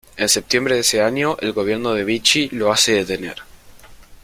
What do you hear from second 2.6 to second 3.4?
hace detener.